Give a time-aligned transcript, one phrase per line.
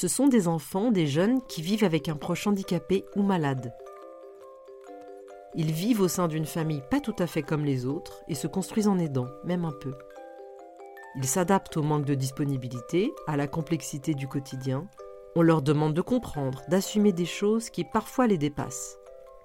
[0.00, 3.74] Ce sont des enfants, des jeunes qui vivent avec un proche handicapé ou malade.
[5.56, 8.46] Ils vivent au sein d'une famille pas tout à fait comme les autres et se
[8.46, 9.92] construisent en aidant, même un peu.
[11.16, 14.86] Ils s'adaptent au manque de disponibilité, à la complexité du quotidien.
[15.34, 19.00] On leur demande de comprendre, d'assumer des choses qui parfois les dépassent.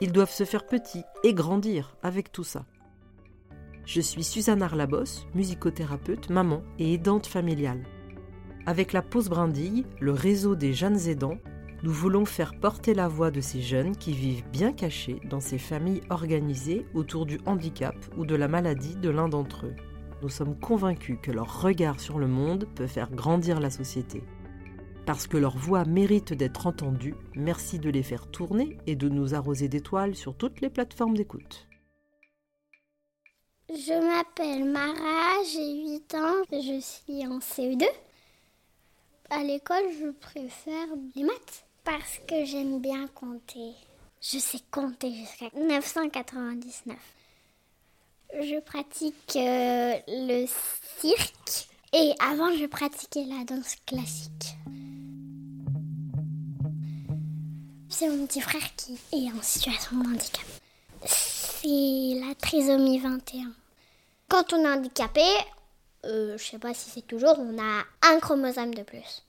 [0.00, 2.64] Ils doivent se faire petits et grandir avec tout ça.
[3.84, 7.84] Je suis Suzanne Arlabos, musicothérapeute, maman et aidante familiale.
[8.68, 11.38] Avec la pause brindille, le réseau des jeunes aidants,
[11.82, 15.56] nous voulons faire porter la voix de ces jeunes qui vivent bien cachés dans ces
[15.56, 19.74] familles organisées autour du handicap ou de la maladie de l'un d'entre eux.
[20.20, 24.22] Nous sommes convaincus que leur regard sur le monde peut faire grandir la société.
[25.06, 29.34] Parce que leur voix mérite d'être entendue, merci de les faire tourner et de nous
[29.34, 31.66] arroser d'étoiles sur toutes les plateformes d'écoute.
[33.70, 37.86] Je m'appelle Mara, j'ai 8 ans, je suis en CE2.
[39.30, 43.72] À l'école, je préfère les maths parce que j'aime bien compter.
[44.22, 46.96] Je sais compter jusqu'à 999.
[48.40, 50.46] Je pratique euh, le
[51.00, 54.56] cirque et avant je pratiquais la danse classique.
[57.90, 60.46] C'est mon petit frère qui est en situation de handicap.
[61.04, 63.52] C'est la trisomie 21.
[64.28, 65.24] Quand on est handicapé,
[66.04, 69.22] euh, je sais pas si c'est toujours, on a un chromosome de plus.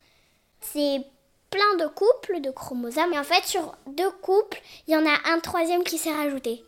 [0.62, 1.03] C'est
[1.50, 3.14] plein de couples de chromosomes.
[3.14, 6.64] Et en fait, sur deux couples, il y en a un troisième qui s'est rajouté.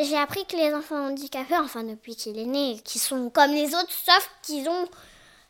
[0.00, 3.74] J'ai appris que les enfants handicapés, enfin depuis qu'il est né, qui sont comme les
[3.74, 4.86] autres, sauf qu'ils ont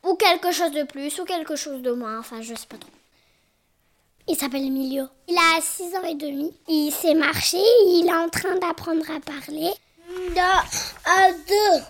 [0.04, 2.90] ou quelque chose de plus ou quelque chose de moins, enfin je sais pas trop.
[4.26, 5.06] Il s'appelle Emilio.
[5.26, 6.52] Il a 6 ans et demi.
[6.68, 9.70] Il sait marcher, il est en train d'apprendre à parler.
[10.34, 10.64] La,
[11.04, 11.84] à deux.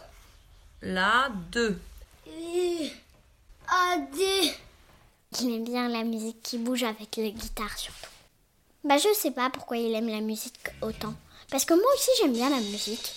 [0.83, 1.79] La, deux.
[5.41, 8.11] Il aime bien la musique qui bouge avec la guitare surtout.
[8.85, 11.15] Bah je sais pas pourquoi il aime la musique autant.
[11.51, 13.13] Parce que moi aussi j'aime bien la musique.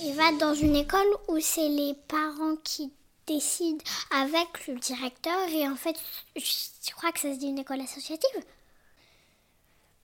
[0.00, 2.92] Il va dans une école où c'est les parents qui
[3.26, 5.96] décident avec le directeur et en fait
[6.36, 8.44] je crois que ça se dit une école associative.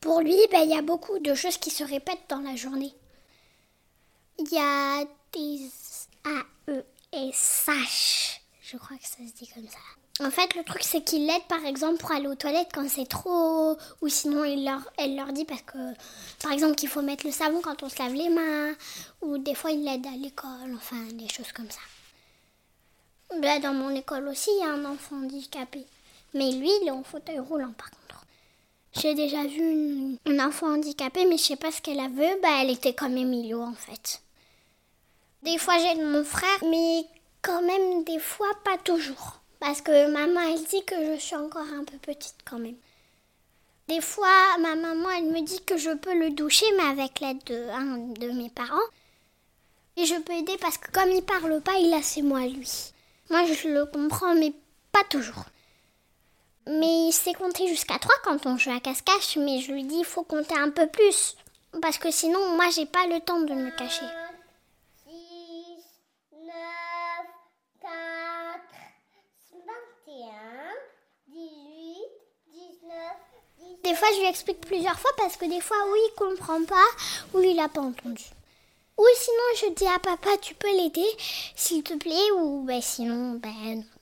[0.05, 2.93] Pour lui, bah, il y a beaucoup de choses qui se répètent dans la journée.
[4.39, 5.71] Il y a des
[6.69, 8.41] A-E-S-H.
[8.61, 9.79] Je crois que ça se dit comme ça.
[10.23, 13.09] En fait, le truc, c'est qu'il l'aide, par exemple, pour aller aux toilettes quand c'est
[13.09, 13.79] trop...
[14.03, 15.95] Ou sinon, il leur, elle leur dit parce que,
[16.43, 18.75] par exemple, qu'il faut mettre le savon quand on se lave les mains.
[19.23, 20.75] Ou des fois, il l'aide à l'école.
[20.77, 21.81] Enfin, des choses comme ça.
[23.41, 25.87] Là, dans mon école aussi, il y a un enfant handicapé.
[26.35, 28.04] Mais lui, il est en fauteuil roulant, par contre.
[29.01, 32.27] J'ai déjà vu une, un enfant handicapé, mais je sais pas ce qu'elle a vu.
[32.43, 34.23] Bah, elle était comme Emilio, en fait.
[35.43, 37.05] Des fois, j'ai mon frère, mais
[37.43, 39.41] quand même, des fois, pas toujours.
[39.61, 42.77] Parce que maman, elle dit que je suis encore un peu petite quand même.
[43.89, 47.43] Des fois, ma maman, elle me dit que je peux le doucher, mais avec l'aide
[47.45, 48.89] de un de mes parents.
[49.97, 52.47] Et je peux aider parce que comme il parle pas, il a ses mots à
[52.47, 52.71] lui.
[53.31, 54.53] Moi, je le comprends, mais
[54.93, 55.45] pas toujours.
[56.67, 59.99] Mais il sait compter jusqu'à 3 quand on joue à cache-cache, mais je lui dis
[59.99, 61.37] il faut compter un peu plus.
[61.83, 64.07] Parce que sinon, moi, j'ai pas le temps de me cacher.
[73.83, 76.87] Des fois, je lui explique plusieurs fois parce que des fois, oui, il comprend pas
[77.35, 78.25] ou il a pas entendu.
[78.97, 81.07] Ou sinon, je dis à papa, tu peux l'aider,
[81.55, 83.94] s'il te plaît, ou ben, sinon, ben non.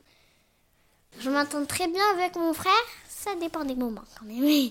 [1.18, 2.72] Je m'entends très bien avec mon frère,
[3.08, 4.70] ça dépend des moments quand même.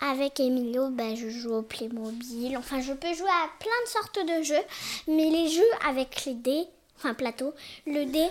[0.00, 2.56] Avec Emilio, ben, je joue au Playmobil.
[2.56, 4.64] Enfin, je peux jouer à plein de sortes de jeux,
[5.08, 6.64] mais les jeux avec les dés,
[6.98, 7.54] enfin plateau,
[7.86, 8.26] le dé,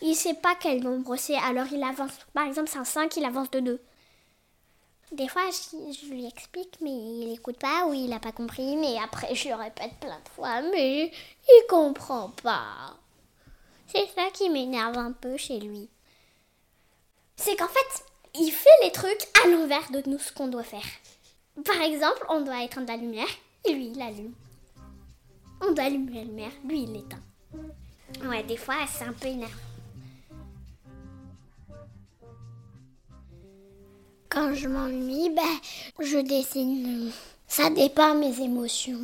[0.00, 2.12] il sait pas quel nombre c'est, alors il avance.
[2.34, 3.80] Par exemple, c'est un 5, il avance de 2.
[5.12, 8.76] Des fois, je, lui explique, mais il n'écoute pas ou il n'a pas compris.
[8.76, 11.10] Mais après, je le répète plein de fois, mais
[11.48, 12.94] il comprend pas.
[13.86, 15.88] C'est ça qui m'énerve un peu chez lui.
[17.38, 18.04] C'est qu'en fait,
[18.34, 20.84] il fait les trucs à l'envers de nous ce qu'on doit faire.
[21.64, 23.28] Par exemple, on doit éteindre la lumière
[23.64, 24.34] et lui, il allume.
[25.60, 27.22] On doit allumer la lumière, lui, il l'éteint.
[28.24, 29.54] Ouais, des fois, c'est un peu énervant.
[34.28, 35.58] Quand je m'ennuie, ben,
[36.00, 37.12] je dessine.
[37.46, 39.00] Ça dépend mes émotions.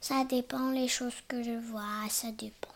[0.00, 2.68] Ça dépend les choses que je vois, ça dépend.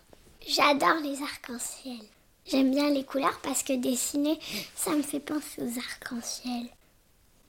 [0.46, 2.00] J'adore les arcs-en-ciel.
[2.46, 4.38] J'aime bien les couleurs parce que dessiner,
[4.74, 6.66] ça me fait penser aux arcs-en-ciel.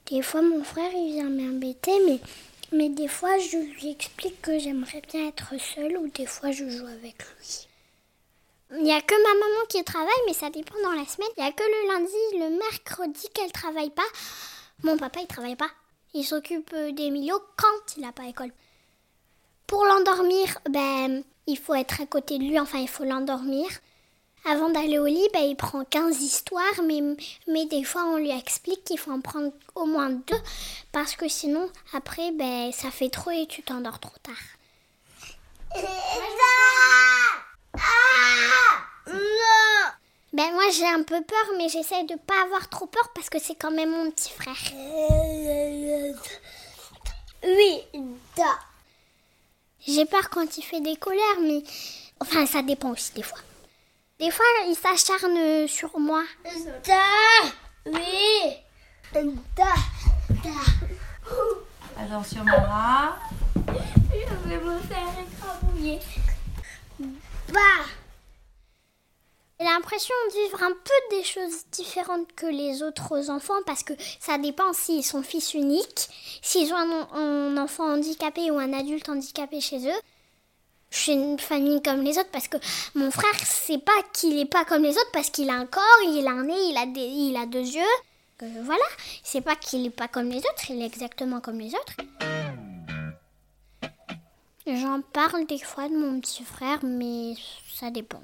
[0.09, 2.19] Des fois, mon frère, il vient m'embêter, mais
[2.71, 6.67] Mais des fois, je lui explique que j'aimerais bien être seule ou des fois, je
[6.67, 7.67] joue avec lui.
[8.71, 11.29] Il n'y a que ma maman qui travaille, mais ça dépend dans la semaine.
[11.37, 14.01] Il n'y a que le lundi, le mercredi qu'elle travaille pas.
[14.83, 15.69] Mon papa, il travaille pas.
[16.13, 18.51] Il s'occupe d'Emilio quand il n'a pas école.
[19.67, 23.67] Pour l'endormir, ben, il faut être à côté de lui, enfin, il faut l'endormir.
[24.47, 27.01] Avant d'aller au lit, ben, il prend 15 histoires, mais,
[27.47, 30.41] mais des fois on lui explique qu'il faut en prendre au moins deux,
[30.91, 34.35] parce que sinon, après, ben, ça fait trop et tu t'endors trop tard.
[40.31, 43.39] Ben moi j'ai un peu peur, mais j'essaie de pas avoir trop peur parce que
[43.39, 44.53] c'est quand même mon petit frère.
[47.43, 47.81] Oui,
[48.35, 48.59] da.
[49.87, 51.63] J'ai peur quand il fait des colères, mais
[52.19, 53.39] enfin ça dépend aussi des fois.
[54.17, 56.23] Des fois il s'acharne sur moi.
[56.85, 57.01] Da,
[57.85, 58.55] oui,
[59.13, 59.21] da,
[59.57, 59.73] da.
[61.99, 63.17] Attention Mara.
[63.65, 65.99] Je vais me faire écrabouiller.
[67.49, 67.59] Bah.
[69.59, 73.93] J'ai l'impression de vivre un peu des choses différentes que les autres enfants parce que
[74.19, 76.09] ça dépend s'ils sont fils uniques,
[76.41, 80.01] s'ils ont un, un, enfant handicapé ou un adulte handicapé chez eux.
[80.95, 82.55] Je suis une famille comme les autres parce que
[82.95, 85.83] mon frère, c'est pas qu'il est pas comme les autres parce qu'il a un corps,
[86.05, 87.81] il a un nez, il a, des, il a deux yeux.
[88.41, 88.83] Euh, voilà,
[89.21, 91.95] c'est pas qu'il est pas comme les autres, il est exactement comme les autres.
[94.65, 97.33] J'en parle des fois de mon petit frère, mais
[97.73, 98.23] ça dépend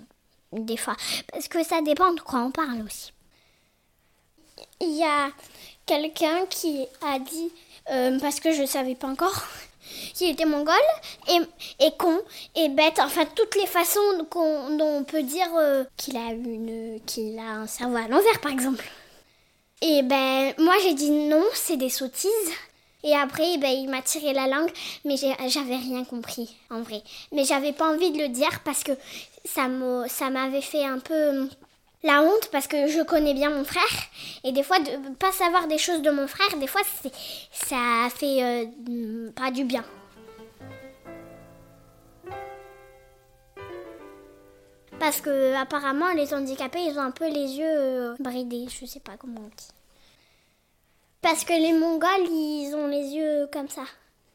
[0.54, 0.96] des fois.
[1.32, 3.12] Parce que ça dépend de quoi on parle aussi.
[4.80, 5.30] Il y a
[5.86, 7.52] quelqu'un qui a dit,
[7.90, 9.44] euh, parce que je savais pas encore,
[10.14, 10.76] qu'il était mongol
[11.28, 12.22] et, con
[12.56, 14.00] et bête, enfin toutes les façons
[14.32, 18.52] dont on peut dire euh, qu'il a, une, qu'il a un cerveau à l'envers par
[18.52, 18.86] exemple.
[19.82, 22.30] Et ben moi j'ai dit non, c'est des sottises.
[23.04, 24.72] Et après, ben, il m'a tiré la langue,
[25.06, 27.02] mais j'avais rien compris, en vrai.
[27.32, 28.92] Mais j'avais pas envie de le dire parce que
[29.46, 29.68] ça
[30.30, 31.50] m'avait fait un peu
[32.04, 33.84] la honte parce que je connais bien mon frère.
[34.44, 34.78] Et des fois
[35.20, 36.82] pas savoir des choses de mon frère des fois
[37.52, 39.84] ça fait euh, pas du bien.
[45.00, 48.68] Parce que apparemment les handicapés ils ont un peu les yeux euh, bridés.
[48.70, 49.70] Je sais pas comment on dit.
[51.22, 53.84] Parce que les mongols ils ont les yeux comme ça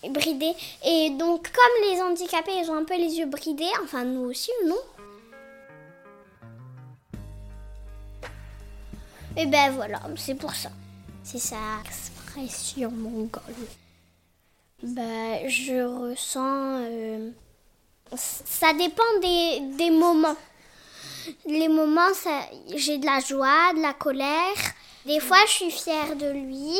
[0.08, 0.54] bridés.
[0.84, 4.50] Et donc comme les handicapés ils ont un peu les yeux bridés enfin nous aussi
[4.66, 4.76] non?
[9.38, 10.70] Et ben voilà, c'est pour ça.
[11.22, 13.42] C'est sa expression mongole.
[14.82, 16.80] Ben, je ressens.
[16.90, 17.30] Euh,
[18.14, 20.36] ça dépend des, des, moments.
[21.44, 22.08] Les moments,
[22.74, 24.56] j'ai de la joie, de la colère.
[25.04, 26.72] Des fois, je suis fière de lui.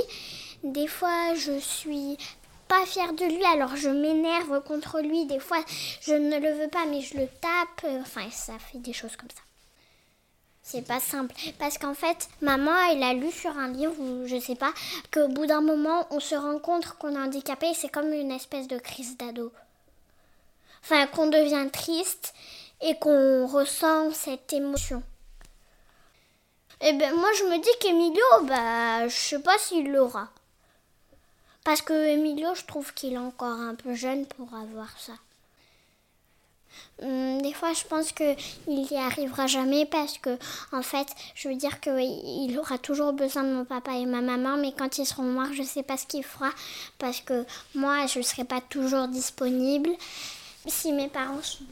[0.62, 2.16] Des fois, je suis
[2.68, 5.26] pas fière de lui, alors je m'énerve contre lui.
[5.26, 5.62] Des fois,
[6.00, 7.90] je ne le veux pas, mais je le tape.
[8.00, 9.45] Enfin, ça fait des choses comme ça.
[10.68, 11.32] C'est pas simple.
[11.60, 14.72] Parce qu'en fait, maman, elle a lu sur un livre, ou je sais pas,
[15.12, 18.66] qu'au bout d'un moment, on se rend compte qu'on est handicapé c'est comme une espèce
[18.66, 19.52] de crise d'ado.
[20.82, 22.34] Enfin, qu'on devient triste
[22.80, 25.04] et qu'on ressent cette émotion.
[26.80, 30.28] Et eh ben moi, je me dis qu'Emilio, bah, je sais pas s'il l'aura.
[31.62, 35.14] Parce que Emilio, je trouve qu'il est encore un peu jeune pour avoir ça.
[37.02, 38.36] Hum, des fois, je pense qu'il
[38.68, 40.38] n'y arrivera jamais parce que,
[40.72, 44.56] en fait, je veux dire qu'il aura toujours besoin de mon papa et ma maman,
[44.56, 46.50] mais quand ils seront morts, je ne sais pas ce qu'il fera
[46.98, 47.44] parce que
[47.74, 49.90] moi, je ne serai pas toujours disponible
[50.66, 51.64] si mes parents sont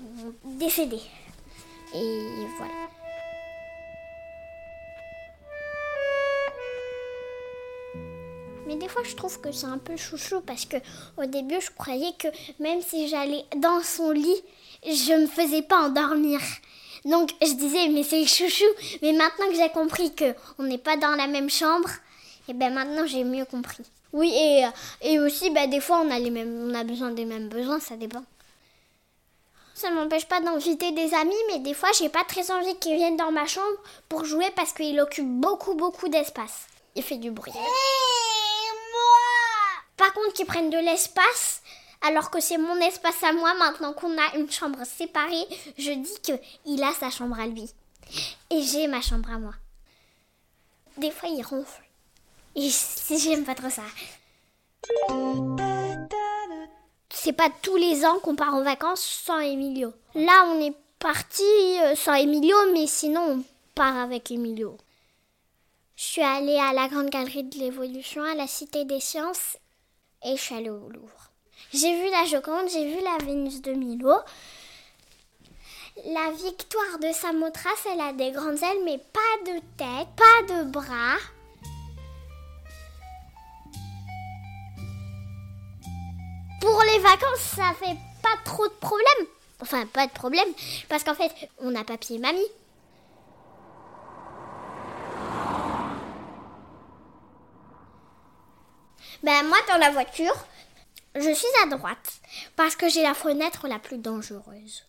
[0.44, 1.02] décédés.
[1.94, 3.03] Et voilà.
[8.66, 10.76] Mais des fois, je trouve que c'est un peu chouchou parce que
[11.18, 12.28] au début, je croyais que
[12.60, 14.42] même si j'allais dans son lit,
[14.84, 16.40] je me faisais pas endormir.
[17.04, 18.64] Donc je disais mais c'est chouchou.
[19.02, 22.54] Mais maintenant que j'ai compris que on n'est pas dans la même chambre, et eh
[22.54, 23.84] ben maintenant j'ai mieux compris.
[24.12, 24.64] Oui et,
[25.02, 27.80] et aussi bah, des fois on a les mêmes on a besoin des mêmes besoins,
[27.80, 28.24] ça dépend.
[29.74, 32.96] Ça ne m'empêche pas d'inviter des amis, mais des fois j'ai pas très envie qu'ils
[32.96, 33.76] viennent dans ma chambre
[34.08, 36.66] pour jouer parce qu'il occupe beaucoup beaucoup d'espace.
[36.96, 37.52] Il fait du bruit.
[37.54, 38.13] Et
[40.34, 41.62] qu'ils prennent de l'espace,
[42.02, 45.46] alors que c'est mon espace à moi maintenant qu'on a une chambre séparée.
[45.78, 46.32] Je dis que
[46.66, 47.70] il a sa chambre à lui
[48.50, 49.54] et j'ai ma chambre à moi.
[50.98, 51.82] Des fois, il ronfle
[52.56, 52.70] et
[53.18, 53.82] j'aime pas trop ça.
[57.10, 59.92] C'est pas tous les ans qu'on part en vacances sans Emilio.
[60.14, 61.42] Là, on est parti
[61.80, 63.44] euh, sans Emilio, mais sinon, on
[63.74, 64.76] part avec Emilio.
[65.96, 69.58] Je suis allée à la Grande Galerie de l'Évolution, à la Cité des Sciences,
[70.24, 70.90] et je au.
[71.72, 74.14] J'ai vu la Joconde, j'ai vu la Vénus de Milo.
[76.06, 80.64] La victoire de Samothrace, elle a des grandes ailes, mais pas de tête, pas de
[80.64, 81.16] bras.
[86.60, 89.28] Pour les vacances, ça fait pas trop de problème.
[89.60, 90.48] Enfin, pas de problème,
[90.88, 92.40] parce qu'en fait, on a papier mamie.
[99.24, 100.36] Ben moi, dans la voiture,
[101.14, 102.20] je suis à droite,
[102.56, 104.84] parce que j'ai la fenêtre la plus dangereuse.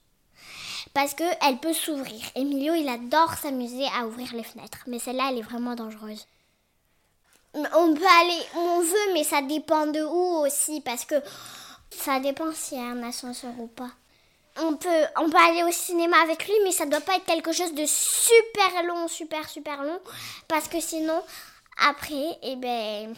[0.94, 2.22] Parce qu'elle peut s'ouvrir.
[2.36, 6.27] Emilio, il adore s'amuser à ouvrir les fenêtres, mais celle-là, elle est vraiment dangereuse.
[7.54, 11.15] On peut aller où on veut, mais ça dépend de où aussi, parce que
[11.89, 13.92] ça dépend s'il y a un ascenseur ou pas.
[14.58, 17.54] On peut, on peut aller au cinéma avec lui, mais ça doit pas être quelque
[17.54, 20.01] chose de super long, super, super long.
[20.50, 21.24] Parce que sinon,
[21.88, 23.15] après, eh ben,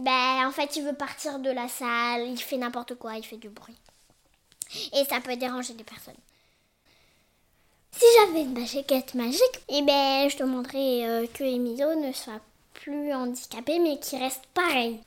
[0.00, 3.36] ben, en fait, il veut partir de la salle, il fait n'importe quoi, il fait
[3.36, 3.76] du bruit.
[4.92, 6.14] Et ça peut déranger des personnes.
[7.92, 12.40] Si j'avais une baguette magique, eh ben, je demanderais euh, que Emilio ne soit
[12.74, 15.00] plus handicapé, mais qu'il reste pareil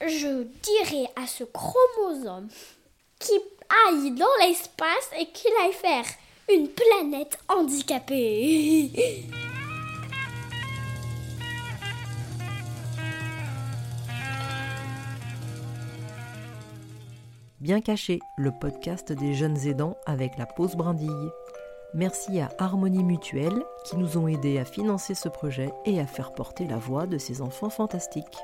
[0.00, 2.48] je dirais à ce chromosome
[3.18, 3.40] qu'il
[3.86, 6.04] aille dans l'espace et qu'il aille faire
[6.52, 8.90] une planète handicapée.
[17.60, 21.30] Bien caché, le podcast des jeunes aidants avec la pause brindille.
[21.94, 26.34] Merci à Harmonie Mutuelle qui nous ont aidés à financer ce projet et à faire
[26.34, 28.36] porter la voix de ces enfants fantastiques.